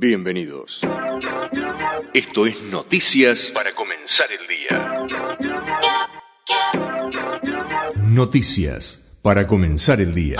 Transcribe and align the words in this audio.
Bienvenidos. 0.00 0.80
Esto 2.14 2.46
es 2.46 2.62
Noticias 2.62 3.50
para 3.52 3.74
comenzar 3.74 4.28
el 4.30 4.46
día. 4.46 5.06
Noticias 8.04 9.18
para 9.22 9.48
comenzar 9.48 10.00
el 10.00 10.14
día. 10.14 10.36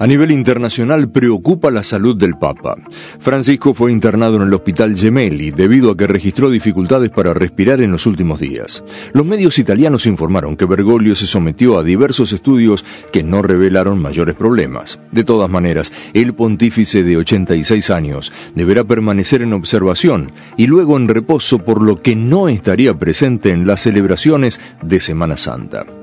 A 0.00 0.06
nivel 0.06 0.30
internacional 0.30 1.10
preocupa 1.10 1.70
la 1.70 1.84
salud 1.84 2.16
del 2.16 2.38
Papa. 2.38 2.74
Francisco 3.18 3.74
fue 3.74 3.92
internado 3.92 4.36
en 4.36 4.42
el 4.48 4.54
hospital 4.54 4.96
Gemelli 4.96 5.50
debido 5.50 5.90
a 5.90 5.96
que 5.98 6.06
registró 6.06 6.48
dificultades 6.48 7.10
para 7.10 7.34
respirar 7.34 7.82
en 7.82 7.92
los 7.92 8.06
últimos 8.06 8.40
días. 8.40 8.82
Los 9.12 9.26
medios 9.26 9.58
italianos 9.58 10.06
informaron 10.06 10.56
que 10.56 10.64
Bergoglio 10.64 11.14
se 11.14 11.26
sometió 11.26 11.78
a 11.78 11.84
diversos 11.84 12.32
estudios 12.32 12.82
que 13.12 13.22
no 13.22 13.42
revelaron 13.42 14.00
mayores 14.00 14.36
problemas. 14.36 14.98
De 15.12 15.22
todas 15.22 15.50
maneras, 15.50 15.92
el 16.14 16.32
pontífice 16.32 17.02
de 17.02 17.18
86 17.18 17.90
años 17.90 18.32
deberá 18.54 18.84
permanecer 18.84 19.42
en 19.42 19.52
observación 19.52 20.32
y 20.56 20.66
luego 20.66 20.96
en 20.96 21.08
reposo 21.08 21.58
por 21.58 21.82
lo 21.82 22.00
que 22.00 22.16
no 22.16 22.48
estaría 22.48 22.94
presente 22.94 23.50
en 23.50 23.66
las 23.66 23.82
celebraciones 23.82 24.62
de 24.80 24.98
Semana 24.98 25.36
Santa. 25.36 25.99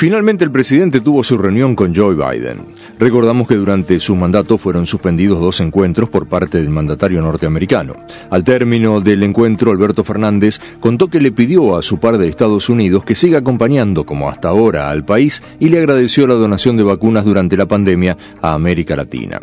Finalmente 0.00 0.44
el 0.44 0.50
presidente 0.50 1.02
tuvo 1.02 1.22
su 1.22 1.36
reunión 1.36 1.76
con 1.76 1.94
Joe 1.94 2.14
Biden. 2.14 2.68
Recordamos 2.98 3.46
que 3.46 3.56
durante 3.56 4.00
su 4.00 4.16
mandato 4.16 4.56
fueron 4.56 4.86
suspendidos 4.86 5.38
dos 5.38 5.60
encuentros 5.60 6.08
por 6.08 6.26
parte 6.26 6.56
del 6.56 6.70
mandatario 6.70 7.20
norteamericano. 7.20 7.96
Al 8.30 8.42
término 8.42 9.02
del 9.02 9.22
encuentro, 9.22 9.70
Alberto 9.70 10.02
Fernández 10.02 10.58
contó 10.80 11.08
que 11.08 11.20
le 11.20 11.32
pidió 11.32 11.76
a 11.76 11.82
su 11.82 11.98
par 11.98 12.16
de 12.16 12.28
Estados 12.28 12.70
Unidos 12.70 13.04
que 13.04 13.14
siga 13.14 13.40
acompañando 13.40 14.06
como 14.06 14.30
hasta 14.30 14.48
ahora 14.48 14.88
al 14.88 15.04
país 15.04 15.42
y 15.58 15.68
le 15.68 15.80
agradeció 15.80 16.26
la 16.26 16.32
donación 16.32 16.78
de 16.78 16.82
vacunas 16.84 17.26
durante 17.26 17.58
la 17.58 17.66
pandemia 17.66 18.16
a 18.40 18.54
América 18.54 18.96
Latina. 18.96 19.38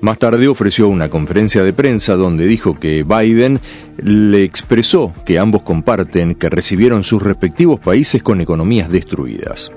Más 0.00 0.18
tarde 0.18 0.48
ofreció 0.48 0.88
una 0.88 1.08
conferencia 1.08 1.62
de 1.62 1.72
prensa 1.72 2.16
donde 2.16 2.46
dijo 2.46 2.80
que 2.80 3.04
Biden 3.04 3.60
le 4.02 4.42
expresó 4.42 5.14
que 5.24 5.38
ambos 5.38 5.62
comparten 5.62 6.34
que 6.34 6.50
recibieron 6.50 7.04
sus 7.04 7.22
respectivos 7.22 7.78
países 7.78 8.24
con 8.24 8.40
economías 8.40 8.90
destruidas. 8.90 9.70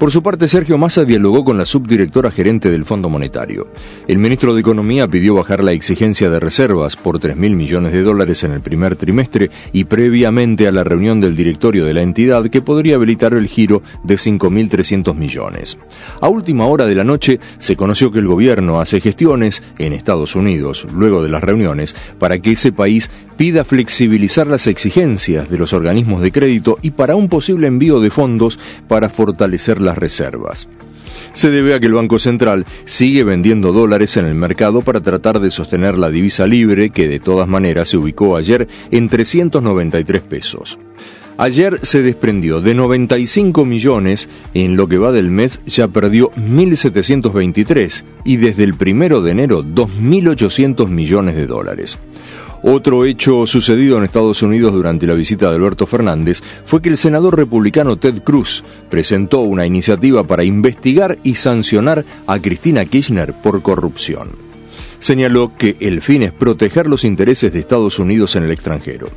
Por 0.00 0.10
su 0.10 0.22
parte, 0.22 0.48
Sergio 0.48 0.78
Massa 0.78 1.04
dialogó 1.04 1.44
con 1.44 1.58
la 1.58 1.66
subdirectora 1.66 2.30
gerente 2.30 2.70
del 2.70 2.86
Fondo 2.86 3.10
Monetario. 3.10 3.68
El 4.08 4.16
ministro 4.16 4.54
de 4.54 4.62
Economía 4.62 5.06
pidió 5.06 5.34
bajar 5.34 5.62
la 5.62 5.72
exigencia 5.72 6.30
de 6.30 6.40
reservas 6.40 6.96
por 6.96 7.20
3.000 7.20 7.54
millones 7.54 7.92
de 7.92 8.00
dólares 8.00 8.42
en 8.42 8.52
el 8.52 8.62
primer 8.62 8.96
trimestre 8.96 9.50
y 9.74 9.84
previamente 9.84 10.66
a 10.66 10.72
la 10.72 10.84
reunión 10.84 11.20
del 11.20 11.36
directorio 11.36 11.84
de 11.84 11.92
la 11.92 12.00
entidad 12.00 12.48
que 12.48 12.62
podría 12.62 12.94
habilitar 12.94 13.34
el 13.34 13.46
giro 13.46 13.82
de 14.02 14.14
5.300 14.14 15.14
millones. 15.14 15.76
A 16.22 16.30
última 16.30 16.64
hora 16.64 16.86
de 16.86 16.94
la 16.94 17.04
noche 17.04 17.38
se 17.58 17.76
conoció 17.76 18.10
que 18.10 18.20
el 18.20 18.26
gobierno 18.26 18.80
hace 18.80 19.02
gestiones 19.02 19.62
en 19.76 19.92
Estados 19.92 20.34
Unidos, 20.34 20.86
luego 20.94 21.22
de 21.22 21.28
las 21.28 21.44
reuniones, 21.44 21.94
para 22.18 22.38
que 22.38 22.52
ese 22.52 22.72
país 22.72 23.10
pida 23.40 23.64
flexibilizar 23.64 24.46
las 24.46 24.66
exigencias 24.66 25.48
de 25.48 25.56
los 25.56 25.72
organismos 25.72 26.20
de 26.20 26.30
crédito 26.30 26.76
y 26.82 26.90
para 26.90 27.16
un 27.16 27.30
posible 27.30 27.68
envío 27.68 27.98
de 27.98 28.10
fondos 28.10 28.58
para 28.86 29.08
fortalecer 29.08 29.80
las 29.80 29.96
reservas. 29.96 30.68
Se 31.32 31.48
debe 31.48 31.72
a 31.72 31.80
que 31.80 31.86
el 31.86 31.94
Banco 31.94 32.18
Central 32.18 32.66
sigue 32.84 33.24
vendiendo 33.24 33.72
dólares 33.72 34.18
en 34.18 34.26
el 34.26 34.34
mercado 34.34 34.82
para 34.82 35.00
tratar 35.00 35.40
de 35.40 35.50
sostener 35.50 35.96
la 35.96 36.10
divisa 36.10 36.46
libre 36.46 36.90
que 36.90 37.08
de 37.08 37.18
todas 37.18 37.48
maneras 37.48 37.88
se 37.88 37.96
ubicó 37.96 38.36
ayer 38.36 38.68
en 38.90 39.08
393 39.08 40.20
pesos. 40.20 40.78
Ayer 41.38 41.78
se 41.80 42.02
desprendió 42.02 42.60
de 42.60 42.74
95 42.74 43.64
millones, 43.64 44.28
en 44.52 44.76
lo 44.76 44.86
que 44.86 44.98
va 44.98 45.12
del 45.12 45.30
mes 45.30 45.62
ya 45.64 45.88
perdió 45.88 46.30
1.723 46.32 48.04
y 48.22 48.36
desde 48.36 48.64
el 48.64 48.74
primero 48.74 49.22
de 49.22 49.30
enero 49.30 49.64
2.800 49.64 50.88
millones 50.88 51.36
de 51.36 51.46
dólares. 51.46 51.98
Otro 52.62 53.06
hecho 53.06 53.46
sucedido 53.46 53.96
en 53.96 54.04
Estados 54.04 54.42
Unidos 54.42 54.74
durante 54.74 55.06
la 55.06 55.14
visita 55.14 55.48
de 55.48 55.56
Alberto 55.56 55.86
Fernández 55.86 56.42
fue 56.66 56.82
que 56.82 56.90
el 56.90 56.98
senador 56.98 57.36
republicano 57.36 57.96
Ted 57.96 58.22
Cruz 58.22 58.62
presentó 58.90 59.40
una 59.40 59.64
iniciativa 59.64 60.24
para 60.24 60.44
investigar 60.44 61.18
y 61.22 61.36
sancionar 61.36 62.04
a 62.26 62.38
Cristina 62.38 62.84
Kirchner 62.84 63.32
por 63.32 63.62
corrupción. 63.62 64.28
Señaló 65.00 65.52
que 65.56 65.78
el 65.80 66.02
fin 66.02 66.22
es 66.22 66.32
proteger 66.32 66.86
los 66.86 67.04
intereses 67.04 67.50
de 67.50 67.60
Estados 67.60 67.98
Unidos 67.98 68.36
en 68.36 68.44
el 68.44 68.50
extranjero. 68.50 69.08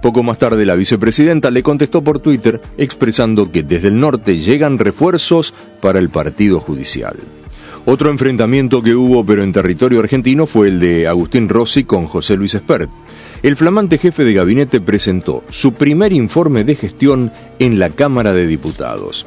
Poco 0.00 0.22
más 0.22 0.38
tarde 0.38 0.64
la 0.64 0.74
vicepresidenta 0.74 1.50
le 1.50 1.62
contestó 1.62 2.02
por 2.02 2.20
Twitter 2.20 2.62
expresando 2.78 3.52
que 3.52 3.62
desde 3.62 3.88
el 3.88 4.00
norte 4.00 4.38
llegan 4.38 4.78
refuerzos 4.78 5.52
para 5.82 5.98
el 5.98 6.08
partido 6.08 6.60
judicial. 6.60 7.16
Otro 7.88 8.10
enfrentamiento 8.10 8.82
que 8.82 8.96
hubo, 8.96 9.24
pero 9.24 9.44
en 9.44 9.52
territorio 9.52 10.00
argentino, 10.00 10.46
fue 10.46 10.66
el 10.68 10.80
de 10.80 11.06
Agustín 11.06 11.48
Rossi 11.48 11.84
con 11.84 12.06
José 12.06 12.36
Luis 12.36 12.56
Espert. 12.56 12.90
El 13.44 13.54
flamante 13.54 13.98
jefe 13.98 14.24
de 14.24 14.34
gabinete 14.34 14.80
presentó 14.80 15.44
su 15.50 15.72
primer 15.72 16.12
informe 16.12 16.64
de 16.64 16.74
gestión 16.74 17.30
en 17.60 17.78
la 17.78 17.90
Cámara 17.90 18.32
de 18.32 18.48
Diputados. 18.48 19.24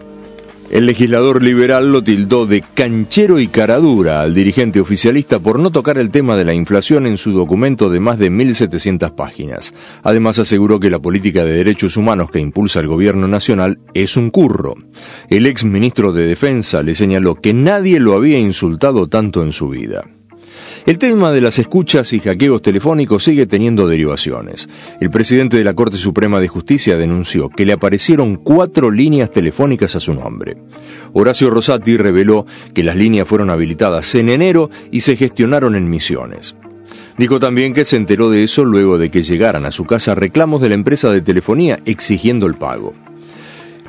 El 0.69 0.85
legislador 0.85 1.41
liberal 1.41 1.91
lo 1.91 2.03
tildó 2.03 2.45
de 2.45 2.61
canchero 2.61 3.39
y 3.39 3.47
caradura 3.47 4.21
al 4.21 4.35
dirigente 4.35 4.79
oficialista 4.79 5.39
por 5.39 5.57
no 5.57 5.71
tocar 5.71 5.97
el 5.97 6.11
tema 6.11 6.35
de 6.35 6.45
la 6.45 6.53
inflación 6.53 7.07
en 7.07 7.17
su 7.17 7.31
documento 7.31 7.89
de 7.89 7.99
más 7.99 8.19
de 8.19 8.29
1.700 8.29 9.15
páginas. 9.15 9.73
Además 10.03 10.37
aseguró 10.37 10.79
que 10.79 10.91
la 10.91 10.99
política 10.99 11.43
de 11.43 11.53
derechos 11.53 11.97
humanos 11.97 12.29
que 12.29 12.39
impulsa 12.39 12.81
el 12.81 12.87
gobierno 12.87 13.27
nacional 13.27 13.79
es 13.95 14.15
un 14.15 14.29
curro. 14.29 14.75
El 15.27 15.47
ex 15.47 15.65
ministro 15.65 16.13
de 16.13 16.27
Defensa 16.27 16.83
le 16.83 16.93
señaló 16.93 17.33
que 17.33 17.55
nadie 17.55 17.99
lo 17.99 18.13
había 18.13 18.37
insultado 18.37 19.07
tanto 19.07 19.41
en 19.41 19.53
su 19.53 19.69
vida. 19.69 20.05
El 20.89 20.97
tema 20.97 21.31
de 21.31 21.39
las 21.39 21.59
escuchas 21.59 22.13
y 22.13 22.19
hackeos 22.19 22.63
telefónicos 22.63 23.23
sigue 23.23 23.45
teniendo 23.45 23.87
derivaciones. 23.87 24.67
El 24.99 25.11
presidente 25.11 25.55
de 25.55 25.63
la 25.63 25.75
Corte 25.75 25.97
Suprema 25.97 26.39
de 26.39 26.47
Justicia 26.47 26.97
denunció 26.97 27.49
que 27.49 27.63
le 27.63 27.73
aparecieron 27.73 28.37
cuatro 28.37 28.89
líneas 28.89 29.31
telefónicas 29.31 29.95
a 29.95 29.99
su 29.99 30.15
nombre. 30.15 30.57
Horacio 31.13 31.51
Rosati 31.51 31.95
reveló 31.95 32.47
que 32.73 32.83
las 32.83 32.95
líneas 32.95 33.27
fueron 33.27 33.51
habilitadas 33.51 34.15
en 34.15 34.29
enero 34.29 34.71
y 34.89 35.01
se 35.01 35.15
gestionaron 35.15 35.75
en 35.75 35.87
misiones. 35.91 36.55
Dijo 37.19 37.39
también 37.39 37.75
que 37.75 37.85
se 37.85 37.95
enteró 37.95 38.31
de 38.31 38.41
eso 38.41 38.65
luego 38.65 38.97
de 38.97 39.11
que 39.11 39.21
llegaran 39.21 39.67
a 39.67 39.71
su 39.71 39.85
casa 39.85 40.15
reclamos 40.15 40.59
de 40.59 40.69
la 40.69 40.75
empresa 40.75 41.11
de 41.11 41.21
telefonía 41.21 41.77
exigiendo 41.85 42.47
el 42.47 42.55
pago. 42.55 42.95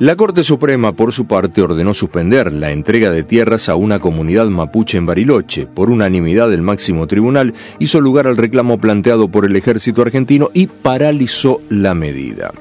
La 0.01 0.15
Corte 0.15 0.43
Suprema, 0.43 0.93
por 0.93 1.13
su 1.13 1.27
parte, 1.27 1.61
ordenó 1.61 1.93
suspender 1.93 2.51
la 2.51 2.71
entrega 2.71 3.11
de 3.11 3.23
tierras 3.23 3.69
a 3.69 3.75
una 3.75 3.99
comunidad 3.99 4.47
mapuche 4.47 4.97
en 4.97 5.05
Bariloche. 5.05 5.67
Por 5.67 5.91
unanimidad 5.91 6.49
del 6.49 6.63
máximo 6.63 7.05
tribunal 7.05 7.53
hizo 7.77 8.01
lugar 8.01 8.25
al 8.25 8.35
reclamo 8.35 8.79
planteado 8.79 9.27
por 9.27 9.45
el 9.45 9.55
ejército 9.55 10.01
argentino 10.01 10.49
y 10.55 10.65
paralizó 10.65 11.61
la 11.69 11.93
medida. 11.93 12.51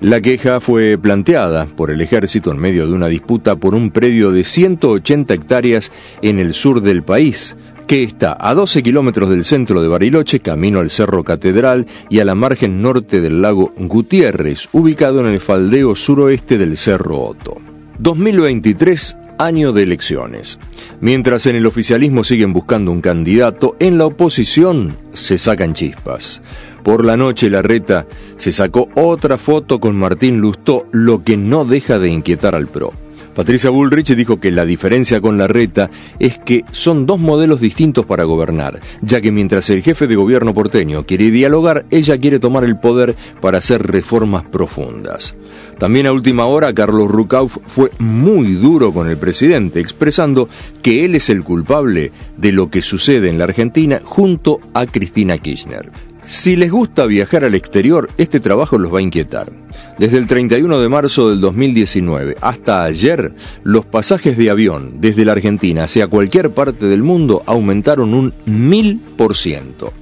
La 0.00 0.20
queja 0.20 0.60
fue 0.60 0.98
planteada 0.98 1.66
por 1.66 1.92
el 1.92 2.00
ejército 2.00 2.50
en 2.50 2.58
medio 2.58 2.88
de 2.88 2.94
una 2.94 3.06
disputa 3.06 3.54
por 3.54 3.76
un 3.76 3.92
predio 3.92 4.32
de 4.32 4.42
180 4.42 5.34
hectáreas 5.34 5.92
en 6.20 6.40
el 6.40 6.52
sur 6.52 6.82
del 6.82 7.04
país, 7.04 7.56
que 7.86 8.02
está 8.02 8.36
a 8.38 8.54
12 8.54 8.82
kilómetros 8.82 9.28
del 9.28 9.44
centro 9.44 9.80
de 9.80 9.88
Bariloche, 9.88 10.40
camino 10.40 10.80
al 10.80 10.90
Cerro 10.90 11.24
Catedral 11.24 11.86
y 12.10 12.20
a 12.20 12.24
la 12.24 12.34
margen 12.34 12.82
norte 12.82 13.20
del 13.20 13.40
lago 13.40 13.72
Gutiérrez, 13.76 14.68
ubicado 14.72 15.20
en 15.20 15.26
el 15.26 15.40
faldeo 15.40 15.94
suroeste 15.94 16.58
del 16.58 16.76
Cerro 16.76 17.20
Otto. 17.20 17.58
2023 17.98 19.16
año 19.38 19.72
de 19.72 19.82
elecciones. 19.82 20.58
Mientras 21.00 21.46
en 21.46 21.56
el 21.56 21.66
oficialismo 21.66 22.24
siguen 22.24 22.52
buscando 22.52 22.90
un 22.90 23.00
candidato, 23.00 23.76
en 23.78 23.98
la 23.98 24.06
oposición 24.06 24.96
se 25.12 25.38
sacan 25.38 25.74
chispas. 25.74 26.42
Por 26.82 27.04
la 27.04 27.16
noche 27.16 27.50
la 27.50 27.62
reta 27.62 28.06
se 28.36 28.52
sacó 28.52 28.88
otra 28.94 29.38
foto 29.38 29.80
con 29.80 29.96
Martín 29.96 30.38
Lustó, 30.38 30.86
lo 30.92 31.22
que 31.22 31.36
no 31.36 31.64
deja 31.64 31.98
de 31.98 32.08
inquietar 32.08 32.54
al 32.54 32.68
PRO. 32.68 32.92
Patricia 33.36 33.68
Bullrich 33.68 34.14
dijo 34.14 34.40
que 34.40 34.50
la 34.50 34.64
diferencia 34.64 35.20
con 35.20 35.36
la 35.36 35.46
reta 35.46 35.90
es 36.18 36.38
que 36.38 36.64
son 36.72 37.04
dos 37.04 37.20
modelos 37.20 37.60
distintos 37.60 38.06
para 38.06 38.24
gobernar, 38.24 38.80
ya 39.02 39.20
que 39.20 39.30
mientras 39.30 39.68
el 39.68 39.82
jefe 39.82 40.06
de 40.06 40.16
gobierno 40.16 40.54
porteño 40.54 41.04
quiere 41.04 41.30
dialogar, 41.30 41.84
ella 41.90 42.16
quiere 42.16 42.38
tomar 42.38 42.64
el 42.64 42.78
poder 42.78 43.14
para 43.42 43.58
hacer 43.58 43.86
reformas 43.86 44.44
profundas. 44.48 45.36
También 45.78 46.06
a 46.06 46.12
última 46.12 46.46
hora, 46.46 46.72
Carlos 46.72 47.10
Rucauf 47.10 47.58
fue 47.66 47.90
muy 47.98 48.54
duro 48.54 48.92
con 48.92 49.06
el 49.06 49.18
presidente, 49.18 49.80
expresando 49.80 50.48
que 50.80 51.04
él 51.04 51.14
es 51.14 51.28
el 51.28 51.44
culpable 51.44 52.12
de 52.38 52.52
lo 52.52 52.70
que 52.70 52.80
sucede 52.80 53.28
en 53.28 53.36
la 53.36 53.44
Argentina 53.44 54.00
junto 54.02 54.60
a 54.72 54.86
Cristina 54.86 55.36
Kirchner. 55.36 55.90
Si 56.28 56.56
les 56.56 56.72
gusta 56.72 57.06
viajar 57.06 57.44
al 57.44 57.54
exterior, 57.54 58.10
este 58.18 58.40
trabajo 58.40 58.78
los 58.78 58.92
va 58.92 58.98
a 58.98 59.02
inquietar. 59.02 59.52
Desde 59.96 60.18
el 60.18 60.26
31 60.26 60.80
de 60.80 60.88
marzo 60.88 61.30
del 61.30 61.40
2019 61.40 62.36
hasta 62.40 62.82
ayer, 62.82 63.32
los 63.62 63.86
pasajes 63.86 64.36
de 64.36 64.50
avión 64.50 65.00
desde 65.00 65.24
la 65.24 65.32
Argentina 65.32 65.84
hacia 65.84 66.08
cualquier 66.08 66.50
parte 66.50 66.86
del 66.86 67.04
mundo 67.04 67.44
aumentaron 67.46 68.12
un 68.12 68.32
1000%. 68.44 69.92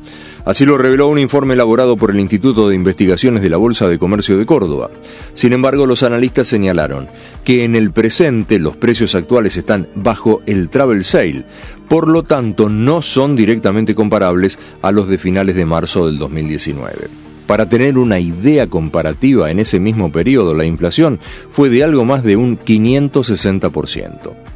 Así 0.45 0.67
lo 0.67 0.77
reveló 0.77 1.09
un 1.09 1.19
informe 1.19 1.55
elaborado 1.55 1.97
por 1.97 2.11
el 2.11 2.21
Instituto 2.21 2.69
de 2.69 2.75
Investigaciones 2.75 3.43
de 3.43 3.49
la 3.49 3.57
Bolsa 3.57 3.89
de 3.89 3.99
Comercio 3.99 4.37
de 4.37 4.45
Córdoba. 4.45 4.91
Sin 5.33 5.55
embargo, 5.55 5.87
los 5.87 6.03
analistas 6.03 6.49
señalaron 6.49 7.07
que 7.45 7.65
en 7.65 7.75
el 7.75 7.93
presente 7.93 8.59
los 8.59 8.77
precios 8.77 9.15
actuales 9.15 9.57
están 9.57 9.89
bajo 9.95 10.43
el 10.45 10.69
travel 10.69 11.03
sale, 11.05 11.45
por 11.89 12.09
lo 12.09 12.25
tanto 12.25 12.69
no 12.69 13.01
son 13.01 13.37
directamente 13.37 13.95
comparables 13.95 14.59
a 14.83 14.93
los 14.93 15.09
de 15.09 15.17
finales 15.17 15.57
de 15.57 15.65
marzo 15.65 16.07
del 16.07 16.19
2019. 16.19 17.09
Para 17.47 17.69
tener 17.69 17.97
una 17.97 18.19
idea 18.21 18.67
comparativa, 18.67 19.51
en 19.51 19.61
ese 19.61 19.79
mismo 19.79 20.13
periodo 20.13 20.55
la 20.55 20.65
inflación 20.65 21.21
fue 21.53 21.71
de 21.71 21.85
algo 21.85 22.05
más 22.05 22.23
de 22.23 22.37
un 22.37 22.59
560%. 22.59 24.54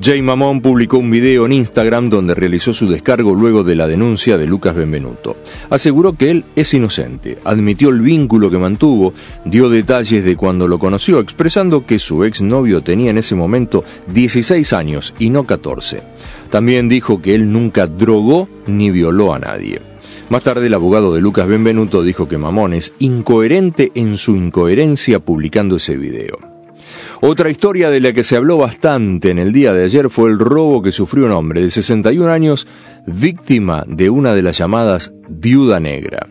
Jay 0.00 0.22
Mamón 0.22 0.60
publicó 0.60 0.98
un 0.98 1.10
video 1.10 1.44
en 1.46 1.52
Instagram 1.52 2.08
donde 2.08 2.32
realizó 2.32 2.72
su 2.72 2.88
descargo 2.88 3.34
luego 3.34 3.64
de 3.64 3.74
la 3.74 3.88
denuncia 3.88 4.38
de 4.38 4.46
Lucas 4.46 4.76
Benvenuto. 4.76 5.36
Aseguró 5.70 6.12
que 6.12 6.30
él 6.30 6.44
es 6.54 6.72
inocente, 6.72 7.38
admitió 7.42 7.88
el 7.88 8.00
vínculo 8.00 8.48
que 8.48 8.58
mantuvo, 8.58 9.12
dio 9.44 9.68
detalles 9.68 10.24
de 10.24 10.36
cuando 10.36 10.68
lo 10.68 10.78
conoció, 10.78 11.18
expresando 11.18 11.84
que 11.84 11.98
su 11.98 12.22
exnovio 12.22 12.80
tenía 12.80 13.10
en 13.10 13.18
ese 13.18 13.34
momento 13.34 13.82
16 14.06 14.72
años 14.72 15.14
y 15.18 15.30
no 15.30 15.42
14. 15.42 16.00
También 16.48 16.88
dijo 16.88 17.20
que 17.20 17.34
él 17.34 17.50
nunca 17.50 17.88
drogó 17.88 18.48
ni 18.68 18.92
violó 18.92 19.34
a 19.34 19.40
nadie. 19.40 19.80
Más 20.30 20.44
tarde 20.44 20.68
el 20.68 20.74
abogado 20.74 21.12
de 21.12 21.20
Lucas 21.20 21.48
Benvenuto 21.48 22.02
dijo 22.04 22.28
que 22.28 22.38
Mamón 22.38 22.72
es 22.72 22.92
incoherente 23.00 23.90
en 23.96 24.16
su 24.16 24.36
incoherencia 24.36 25.18
publicando 25.18 25.76
ese 25.76 25.96
video. 25.96 26.47
Otra 27.20 27.50
historia 27.50 27.90
de 27.90 27.98
la 27.98 28.12
que 28.12 28.22
se 28.22 28.36
habló 28.36 28.58
bastante 28.58 29.30
en 29.30 29.40
el 29.40 29.52
día 29.52 29.72
de 29.72 29.82
ayer 29.82 30.08
fue 30.08 30.30
el 30.30 30.38
robo 30.38 30.82
que 30.82 30.92
sufrió 30.92 31.26
un 31.26 31.32
hombre 31.32 31.62
de 31.62 31.70
61 31.72 32.30
años, 32.30 32.68
víctima 33.06 33.84
de 33.88 34.08
una 34.08 34.34
de 34.34 34.42
las 34.42 34.56
llamadas 34.56 35.12
viuda 35.28 35.80
negra. 35.80 36.28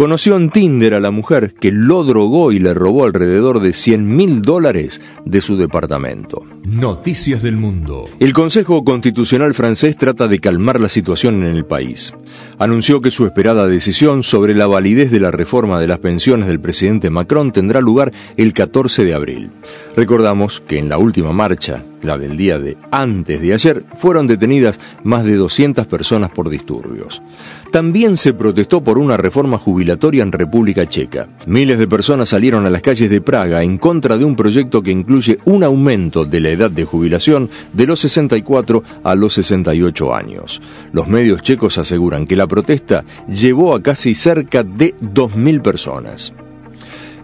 Conoció 0.00 0.38
en 0.38 0.48
Tinder 0.48 0.94
a 0.94 1.00
la 1.00 1.10
mujer 1.10 1.52
que 1.52 1.70
lo 1.70 2.04
drogó 2.04 2.52
y 2.52 2.58
le 2.58 2.72
robó 2.72 3.04
alrededor 3.04 3.60
de 3.60 3.74
100 3.74 4.16
mil 4.16 4.40
dólares 4.40 5.02
de 5.26 5.42
su 5.42 5.58
departamento. 5.58 6.42
Noticias 6.64 7.42
del 7.42 7.58
Mundo. 7.58 8.08
El 8.18 8.32
Consejo 8.32 8.82
Constitucional 8.82 9.52
francés 9.52 9.98
trata 9.98 10.26
de 10.26 10.38
calmar 10.38 10.80
la 10.80 10.88
situación 10.88 11.42
en 11.42 11.54
el 11.54 11.66
país. 11.66 12.14
Anunció 12.58 13.02
que 13.02 13.10
su 13.10 13.26
esperada 13.26 13.66
decisión 13.66 14.22
sobre 14.22 14.54
la 14.54 14.66
validez 14.66 15.10
de 15.10 15.20
la 15.20 15.30
reforma 15.30 15.78
de 15.78 15.88
las 15.88 15.98
pensiones 15.98 16.48
del 16.48 16.60
presidente 16.60 17.10
Macron 17.10 17.52
tendrá 17.52 17.82
lugar 17.82 18.10
el 18.38 18.54
14 18.54 19.04
de 19.04 19.12
abril. 19.14 19.50
Recordamos 19.96 20.62
que 20.66 20.78
en 20.78 20.88
la 20.88 20.96
última 20.96 21.32
marcha, 21.32 21.82
la 22.02 22.16
del 22.16 22.36
día 22.36 22.58
de 22.58 22.78
antes 22.90 23.42
de 23.42 23.52
ayer, 23.52 23.84
fueron 23.98 24.26
detenidas 24.26 24.80
más 25.02 25.24
de 25.24 25.36
200 25.36 25.86
personas 25.86 26.30
por 26.30 26.48
disturbios. 26.48 27.20
También 27.72 28.16
se 28.16 28.32
protestó 28.32 28.82
por 28.82 28.98
una 28.98 29.16
reforma 29.16 29.58
en 29.90 30.32
República 30.32 30.86
Checa. 30.86 31.28
Miles 31.46 31.78
de 31.78 31.88
personas 31.88 32.28
salieron 32.28 32.64
a 32.64 32.70
las 32.70 32.82
calles 32.82 33.10
de 33.10 33.20
Praga 33.20 33.62
en 33.62 33.78
contra 33.78 34.16
de 34.16 34.24
un 34.24 34.36
proyecto 34.36 34.82
que 34.82 34.90
incluye 34.90 35.38
un 35.44 35.64
aumento 35.64 36.24
de 36.24 36.40
la 36.40 36.50
edad 36.50 36.70
de 36.70 36.84
jubilación 36.84 37.50
de 37.72 37.86
los 37.86 38.00
64 38.00 38.82
a 39.02 39.14
los 39.14 39.34
68 39.34 40.14
años. 40.14 40.60
Los 40.92 41.08
medios 41.08 41.42
checos 41.42 41.78
aseguran 41.78 42.26
que 42.26 42.36
la 42.36 42.46
protesta 42.46 43.04
llevó 43.28 43.74
a 43.74 43.82
casi 43.82 44.14
cerca 44.14 44.62
de 44.62 44.94
2.000 44.96 45.62
personas. 45.62 46.32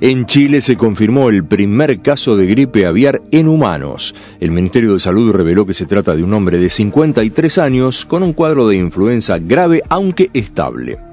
En 0.00 0.26
Chile 0.26 0.60
se 0.60 0.76
confirmó 0.76 1.30
el 1.30 1.44
primer 1.44 2.00
caso 2.00 2.36
de 2.36 2.46
gripe 2.46 2.84
aviar 2.84 3.22
en 3.30 3.48
humanos. 3.48 4.14
El 4.40 4.50
Ministerio 4.50 4.92
de 4.92 5.00
Salud 5.00 5.32
reveló 5.32 5.64
que 5.64 5.72
se 5.72 5.86
trata 5.86 6.14
de 6.14 6.22
un 6.22 6.34
hombre 6.34 6.58
de 6.58 6.68
53 6.68 7.58
años 7.58 8.04
con 8.04 8.22
un 8.22 8.34
cuadro 8.34 8.68
de 8.68 8.76
influenza 8.76 9.38
grave 9.38 9.82
aunque 9.88 10.28
estable. 10.34 11.05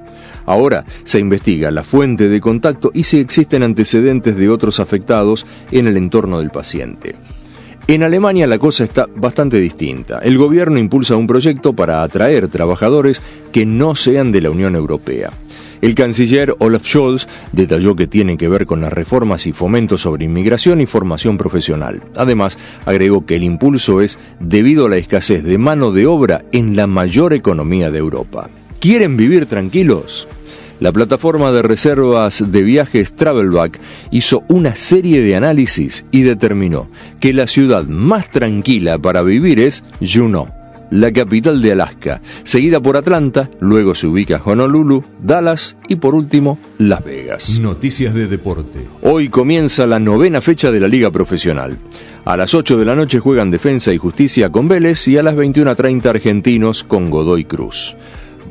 Ahora 0.46 0.84
se 1.04 1.20
investiga 1.20 1.70
la 1.70 1.82
fuente 1.82 2.28
de 2.28 2.40
contacto 2.40 2.90
y 2.94 3.04
si 3.04 3.18
existen 3.18 3.62
antecedentes 3.62 4.36
de 4.36 4.48
otros 4.48 4.80
afectados 4.80 5.46
en 5.70 5.86
el 5.86 5.96
entorno 5.96 6.38
del 6.38 6.50
paciente. 6.50 7.14
En 7.86 8.02
Alemania 8.02 8.46
la 8.46 8.58
cosa 8.58 8.84
está 8.84 9.06
bastante 9.14 9.58
distinta. 9.58 10.20
El 10.20 10.38
gobierno 10.38 10.78
impulsa 10.78 11.16
un 11.16 11.26
proyecto 11.26 11.74
para 11.74 12.02
atraer 12.02 12.48
trabajadores 12.48 13.20
que 13.52 13.66
no 13.66 13.94
sean 13.94 14.32
de 14.32 14.40
la 14.40 14.50
Unión 14.50 14.74
Europea. 14.74 15.30
El 15.82 15.94
canciller 15.94 16.54
Olaf 16.60 16.86
Scholz 16.86 17.28
detalló 17.52 17.94
que 17.94 18.06
tienen 18.06 18.38
que 18.38 18.48
ver 18.48 18.64
con 18.64 18.80
las 18.80 18.90
reformas 18.90 19.46
y 19.46 19.52
fomentos 19.52 20.00
sobre 20.00 20.24
inmigración 20.24 20.80
y 20.80 20.86
formación 20.86 21.36
profesional. 21.36 22.02
Además, 22.16 22.56
agregó 22.86 23.26
que 23.26 23.36
el 23.36 23.44
impulso 23.44 24.00
es 24.00 24.18
debido 24.40 24.86
a 24.86 24.88
la 24.88 24.96
escasez 24.96 25.44
de 25.44 25.58
mano 25.58 25.92
de 25.92 26.06
obra 26.06 26.46
en 26.52 26.76
la 26.76 26.86
mayor 26.86 27.34
economía 27.34 27.90
de 27.90 27.98
Europa. 27.98 28.48
¿Quieren 28.80 29.18
vivir 29.18 29.44
tranquilos? 29.44 30.26
La 30.80 30.92
plataforma 30.92 31.52
de 31.52 31.62
reservas 31.62 32.42
de 32.50 32.62
viajes 32.62 33.14
Travelback 33.14 33.80
hizo 34.10 34.42
una 34.48 34.76
serie 34.76 35.20
de 35.22 35.36
análisis 35.36 36.04
y 36.10 36.22
determinó 36.22 36.88
que 37.20 37.32
la 37.32 37.46
ciudad 37.46 37.84
más 37.84 38.30
tranquila 38.30 38.98
para 38.98 39.22
vivir 39.22 39.60
es 39.60 39.84
Juneau 40.00 40.48
la 40.94 41.12
capital 41.12 41.60
de 41.60 41.72
Alaska, 41.72 42.20
seguida 42.44 42.80
por 42.80 42.96
Atlanta, 42.96 43.50
luego 43.58 43.96
se 43.96 44.06
ubica 44.06 44.40
Honolulu, 44.44 45.02
Dallas 45.20 45.76
y 45.88 45.96
por 45.96 46.14
último 46.14 46.58
Las 46.78 47.04
Vegas. 47.04 47.58
Noticias 47.58 48.14
de 48.14 48.28
deporte. 48.28 48.86
Hoy 49.02 49.28
comienza 49.28 49.88
la 49.88 49.98
novena 49.98 50.40
fecha 50.40 50.70
de 50.70 50.78
la 50.78 50.86
Liga 50.86 51.10
Profesional. 51.10 51.76
A 52.24 52.36
las 52.36 52.54
8 52.54 52.78
de 52.78 52.84
la 52.84 52.94
noche 52.94 53.18
juegan 53.18 53.50
Defensa 53.50 53.92
y 53.92 53.98
Justicia 53.98 54.50
con 54.50 54.68
Vélez 54.68 55.08
y 55.08 55.18
a 55.18 55.24
las 55.24 55.34
21.30 55.34 56.06
Argentinos 56.06 56.84
con 56.84 57.10
Godoy 57.10 57.44
Cruz. 57.44 57.96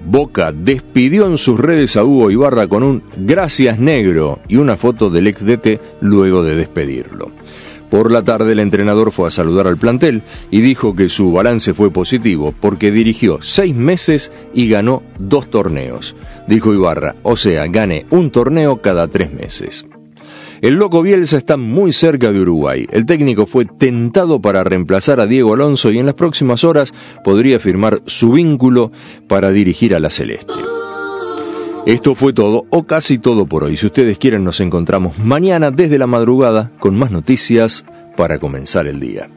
Boca 0.05 0.51
despidió 0.51 1.27
en 1.27 1.37
sus 1.37 1.59
redes 1.59 1.95
a 1.95 2.03
Hugo 2.03 2.29
Ibarra 2.29 2.67
con 2.67 2.83
un 2.83 3.03
gracias 3.15 3.79
negro 3.79 4.39
y 4.47 4.57
una 4.57 4.75
foto 4.75 5.09
del 5.09 5.27
ex 5.27 5.45
DT 5.45 5.79
luego 6.01 6.43
de 6.43 6.55
despedirlo. 6.55 7.31
Por 7.89 8.11
la 8.11 8.23
tarde 8.23 8.53
el 8.53 8.59
entrenador 8.59 9.11
fue 9.11 9.27
a 9.27 9.31
saludar 9.31 9.67
al 9.67 9.77
plantel 9.77 10.23
y 10.49 10.61
dijo 10.61 10.95
que 10.95 11.09
su 11.09 11.31
balance 11.31 11.73
fue 11.73 11.91
positivo 11.91 12.53
porque 12.59 12.91
dirigió 12.91 13.39
seis 13.41 13.75
meses 13.75 14.31
y 14.53 14.67
ganó 14.67 15.03
dos 15.19 15.49
torneos. 15.49 16.15
Dijo 16.47 16.73
Ibarra, 16.73 17.15
o 17.21 17.37
sea, 17.37 17.67
gane 17.67 18.05
un 18.09 18.31
torneo 18.31 18.77
cada 18.77 19.07
tres 19.07 19.31
meses. 19.31 19.85
El 20.63 20.75
loco 20.75 21.01
Bielsa 21.01 21.35
está 21.35 21.57
muy 21.57 21.91
cerca 21.91 22.31
de 22.31 22.39
Uruguay. 22.39 22.87
El 22.89 23.05
técnico 23.05 23.45
fue 23.45 23.65
tentado 23.65 24.41
para 24.41 24.63
reemplazar 24.63 25.19
a 25.19 25.25
Diego 25.25 25.53
Alonso 25.53 25.91
y 25.91 25.99
en 25.99 26.05
las 26.05 26.15
próximas 26.15 26.63
horas 26.63 26.93
podría 27.21 27.59
firmar 27.59 28.01
su 28.05 28.31
vínculo 28.31 28.89
para 29.27 29.51
dirigir 29.51 29.93
a 29.93 29.99
la 29.99 30.09
Celeste. 30.09 30.53
Esto 31.85 32.15
fue 32.15 32.31
todo 32.31 32.63
o 32.69 32.83
casi 32.83 33.17
todo 33.17 33.45
por 33.45 33.65
hoy. 33.65 33.75
Si 33.75 33.87
ustedes 33.87 34.17
quieren 34.17 34.45
nos 34.45 34.61
encontramos 34.61 35.19
mañana 35.19 35.69
desde 35.69 35.97
la 35.97 36.07
madrugada 36.07 36.71
con 36.79 36.95
más 36.95 37.11
noticias 37.11 37.83
para 38.15 38.39
comenzar 38.39 38.87
el 38.87 39.01
día. 39.01 39.29